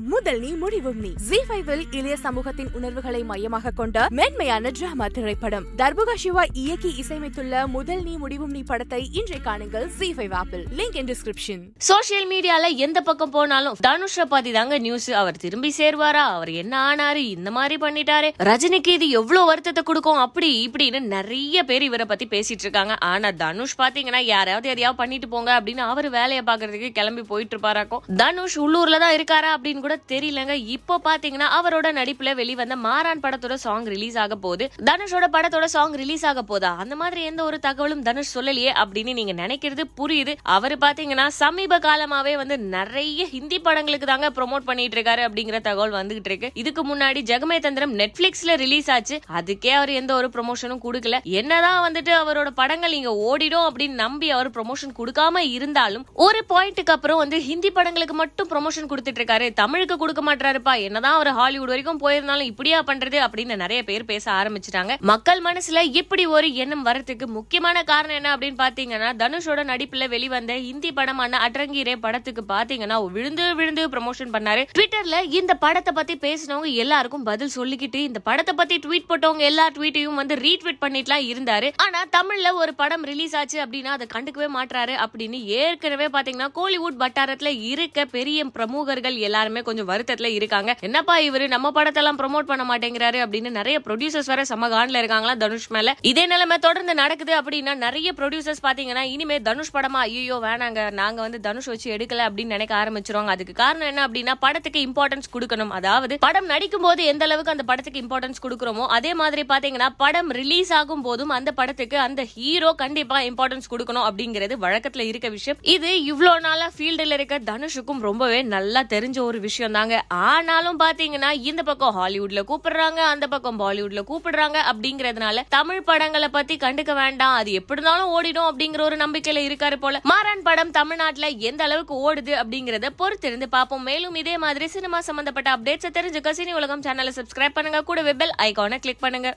[0.00, 1.10] முதல் நீ முடிவும் நீ.
[1.28, 5.66] ஜி ஃபைவில் இளைய சமூகத்தின் உணர்வுகளை மையமாக கொண்ட மென்மையான டிராமா திரைப்படம்.
[5.76, 10.96] தர்புகா சிவா இயக்கி இசையமைத்துள்ள முதல் நீ முடிவும் நீ படத்தை இன்றை காணுங்கள் ஜி ஃபைவ் ஆப்பிள் லிங்க்
[11.00, 16.24] இன் டிஸ்கிரிப்ஷன் சோசியல் மீடியால எந்த பக்கம் போனாலும் தனுஷ பாதி தாங்க நியூஸ் அவர் திரும்பி சேருவாரா?
[16.36, 17.22] அவர் என்ன ஆனாரு?
[17.36, 18.30] இந்த மாதிரி பண்ணிட்டாரு.
[18.50, 20.20] ரஜினிக்கு இது எவ்வளவு வருத்தத்தை கொடுக்கும்?
[20.26, 22.96] அப்படி இப்படின்னு நிறைய பேர் இவரை பத்தி பேசிட்டு இருக்காங்க.
[23.12, 28.60] ஆனா தனுஷ் பாத்தீங்கன்னா யாராவது எதையாவது பண்ணிட்டு போங்க அப்படின்னு அவர் வேலையை பாக்குறதுக்கு கிளம்பி போயிட்டு இருப்பாராக்கும் தனுஷ்
[28.66, 30.54] உள்ளூர்ல தான் இருக்காரா அப்படின்னு கூட தெரியலங்க.
[30.76, 34.64] இப்போ பாத்தீங்கன்னா அவரோட நடிப்புல வெளிவந்த மாறான் படத்தோட சாங் ரிலீஸ் ஆக போகுது.
[34.88, 36.70] தனுஷோட படத்தோட சாங் ரிலீஸ் ஆக போதா?
[36.82, 40.32] அந்த மாதிரி எந்த ஒரு தகவலும் தனுஷ் சொல்லலையே அப்படின்னு நீங்க நினைக்கிறது புரியுது.
[40.54, 46.30] அவர் பாத்தீங்கன்னா சமீப காலமாவே வந்து நிறைய ஹிந்தி படங்களுக்கு தாங்க ப்ரொமோட் பண்ணிட்டு இருக்காரு அப்படிங்கிற தகவல் வந்துகிட்டு
[46.30, 46.50] இருக்கு.
[46.62, 49.18] இதுக்கு முன்னாடி ஜெகமே தந்திரம் நெட்ஃபிளிக்ஸ்ல ரிலீஸ் ஆச்சு.
[49.40, 51.20] அதுக்கே அவர் எந்த ஒரு ப்ரொமோஷனும் கொடுக்கல.
[51.40, 57.22] என்னதான் வந்துட்டு அவரோட படங்கள் நீங்க ஓடிடும் அப்படின்னு நம்பி அவர் ப்ரொமோஷன் கொடுக்காம இருந்தாலும் ஒரு பாயிண்ட்டுக்கு அப்புறம்
[57.22, 59.46] வந்து ஹிந்தி படங்களுக்கு மட்டும் ப்ரொமோஷன் கொடுத்துட்டு இருக்காரு
[59.76, 60.72] தமிழுக்கு கொடுக்க மாட்டாருப்பா.
[60.86, 64.92] என்னதான் அவர் ஹாலிவுட் வரைக்கும் போயிருந்தாலும் இப்படியா பண்றது அப்படின்னு நிறைய பேர் பேச ஆரம்பிச்சிட்டாங்க.
[65.10, 70.92] மக்கள் மனசுல இப்படி ஒரு எண்ணம் வரத்துக்கு முக்கியமான காரணம் என்ன அப்படின்னு பாத்தீங்கன்னா தனுஷோட நடிப்புல வெளிவந்த ஹிந்தி
[70.98, 74.62] படமான அட்ரங்கீரே படத்துக்கு பாத்தீங்கன்னா விழுந்து விழுந்து ப்ரமோஷன் பண்ணாரு.
[74.78, 80.18] ட்விட்டர்ல இந்த படத்தை பத்தி பேசினவங்க எல்லாருக்கும் பதில் சொல்லிக்கிட்டு இந்த படத்தை பத்தி ட்வீட் போட்டவங்க எல்லா ட்வீட்டையும்
[80.22, 81.70] வந்து ரீட்வீட் பண்ணிட்டுலாம் இருந்தாரு.
[81.86, 87.52] ஆனா தமிழ்ல ஒரு படம் ரிலீஸ் ஆச்சு அப்படின்னா அதை கண்டுக்கவே மாட்டாரு அப்படின்னு ஏற்கனவே பாத்தீங்கன்னா கோலிவுட் வட்டாரத்துல
[87.70, 90.70] இருக்க பெரிய பிரமுகர்கள் எல்லாருமே கொஞ்சம் வருத்தத்துல இருக்காங்க.
[90.88, 91.46] என்னப்பா இவரு?
[91.54, 95.94] நம்ம படத்தெல்லாம் ப்ரொமோட் பண்ண மாட்டேங்கிறாரு அப்படின்னு நிறைய ப்ரொடியூசர்ஸ் வேற சம கான்ல இருக்காங்களா தனுஷ் மேல.
[96.12, 100.80] இதே நிலைமை தொடர்ந்து நடக்குது அப்படின்னா நிறைய ப்ரொடியூசர்ஸ் பாத்தீங்கன்னா இனிமே தனுஷ் படமா ஐயோ வேணாங்க.
[101.00, 103.32] நாங்க வந்து தனுஷ் வச்சு எடுக்கல அப்படின்னு நினைக்க ஆரம்பிச்சிருவாங்க.
[103.36, 105.72] அதுக்கு காரணம் என்ன அப்படின்னா படத்துக்கு இம்பார்ட்டன்ஸ் கொடுக்கணும்.
[105.78, 110.72] அதாவது படம் நடிக்கும் போது எந்த அளவுக்கு அந்த படத்துக்கு இம்பார்ட்டன்ஸ் கொடுக்குறோமோ அதே மாதிரி பாத்தீங்கன்னா படம் ரிலீஸ்
[110.80, 115.58] ஆகும் போதும் அந்த படத்துக்கு அந்த ஹீரோ கண்டிப்பா இம்பார்ட்டன்ஸ் கொடுக்கணும் அப்படிங்கிறது வழக்கத்துல இருக்க விஷயம்.
[115.76, 119.54] இது இவ்வளவு நாளா ஃபீல்டுல இருக்க தனுஷுக்கும் ரொம்பவே நல்லா தெரிஞ்ச ஒரு விஷயம்.
[119.64, 120.04] தாங்க.
[120.08, 126.94] ஆனாலும் பாத்தீங்கன்னா இந்த பக்கம் ஹாலிவுட்ல கூப்பிடுறாங்க அந்த பக்கம் பாலிவுட்ல கூப்பிடுறாங்க அப்படிங்கறதுனால தமிழ் படங்களை பத்தி கண்டுக்க
[126.94, 127.34] வேண்டாம்.
[127.34, 130.00] அது எப்படி இருந்தாலும் ஓடிடும் அப்படிங்கிற ஒரு நம்பிக்கையில இருக்காரு போல.
[130.02, 133.82] மாறான் படம் தமிழ்நாட்டுல எந்த அளவுக்கு ஓடுது அப்படிங்கறத பொறுத்திருந்து பார்ப்போம்.
[133.82, 137.82] மேலும் இதே மாதிரி சினிமா சம்பந்தப்பட்ட அப்டேட்ஸ் தெரிஞ்சுக்க சினி உலகம் சேனலை சப்ஸ்கிரைப் பண்ணுங்க.
[137.82, 139.36] கூட வெபெல் ஐகானை கிளிக் பண்ணுங்க.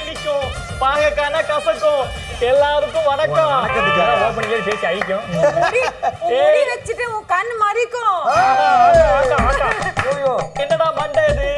[0.00, 0.44] இனிக்கும்
[0.80, 2.02] பாகக்கானா கசக்கும்.
[2.48, 3.52] எல்லாருக்கும் வணக்கம்.
[4.26, 5.24] ஓப்பனிங்ல பேசி அழிக்கும்.
[6.30, 8.18] முடி வச்சுட்டு உன் கண் மறிக்கும்.
[10.62, 11.48] என்னடா மண்டை இது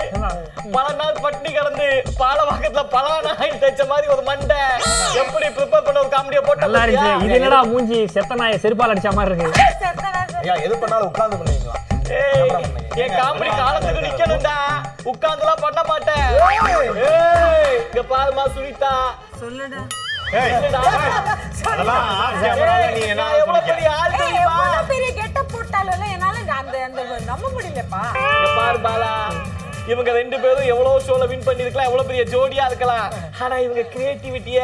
[0.76, 1.86] பல நாள் பட்டினி கிடந்து
[2.20, 3.32] பாலவாக்கத்துல பலானா
[3.64, 4.60] தைச்ச மாதிரி ஒரு மண்டை.
[5.22, 7.12] எப்படி ப்ரிப்பேர் பண்ண ஒரு காமெடியை போட்டு நல்லா இருந்துச்சு.
[7.26, 9.66] இது என்னடா மூஞ்சி செத்த நாயை செருப்பால் அடிச்ச மாதிரி இருக்கு?
[10.42, 11.76] ஐயா எது பண்ணாலும் உட்கார்ந்து பண்ணுவீங்களா?
[12.18, 12.52] ஏய்,
[13.02, 13.97] என் காமெடி காலத்துக்கு
[28.58, 29.12] பாரு பாலா.
[29.92, 33.06] இவங்க ரெண்டு பேரும் எவ்வளவு ஷோல வின் பண்ணிருக்கலாம் எவ்வளவு பெரிய ஜோடியா இருக்கலாம்.
[33.44, 34.58] ஆனா இவங்க கிரியேட்டிவிட்டிய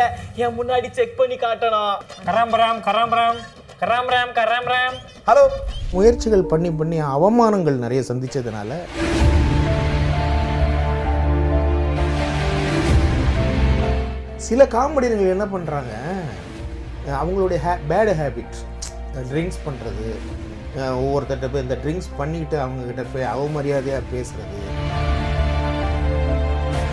[0.44, 1.94] என் முன்னாடி செக் பண்ணி காட்டணும்.
[2.28, 3.38] கராம்பராம் கராம்பராம்
[3.82, 4.96] கராம்பராம் கராம்பராம்
[5.28, 5.44] ஹலோ
[5.92, 8.70] முயற்சிகள் பண்ணி பண்ணி அவமானங்கள் நிறைய சந்திச்சதுனால
[14.46, 15.92] சில காமெடியர்கள் என்ன பண்ணுறாங்க
[17.14, 18.56] அவங்களுடைய ஹே பேடு ஹேபிட்
[19.30, 20.08] ட்ரிங்க்ஸ் பண்ணுறது
[20.98, 24.60] ஒவ்வொருத்தட்ட போய் இந்த ட்ரிங்க்ஸ் பண்ணிக்கிட்டு அவங்கக்கிட்ட போய் அவமரியாதையாக பேசுகிறது